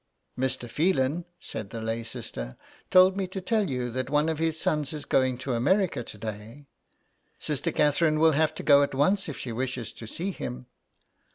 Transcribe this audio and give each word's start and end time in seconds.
''"Mr. 0.45 0.67
Phelan," 0.67 1.25
said 1.39 1.69
the 1.69 1.79
lay 1.79 2.01
sister,'' 2.01 2.57
told 2.89 3.15
me 3.15 3.27
to 3.27 3.39
tell 3.39 3.69
you 3.69 3.91
that 3.91 4.09
one 4.09 4.29
of 4.29 4.39
his 4.39 4.59
sons 4.59 4.93
is 4.93 5.05
going 5.05 5.37
to 5.37 5.53
America 5.53 6.01
to 6.03 6.17
day. 6.17 6.65
Sister 7.37 7.71
Catherine 7.71 8.17
will 8.17 8.31
have 8.31 8.55
to 8.55 8.63
go 8.63 8.81
at 8.81 8.95
once 8.95 9.29
if 9.29 9.37
she 9.37 9.51
wishes 9.51 9.91
to 9.93 10.07
see 10.07 10.31
him." 10.31 10.65